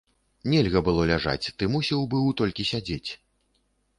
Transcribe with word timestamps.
Нельга 0.53 0.79
было 0.87 1.03
ляжаць, 1.09 1.51
ты 1.59 1.69
мусіў 1.75 2.01
быў 2.13 2.25
толькі 2.43 2.65
сядзець. 2.73 3.11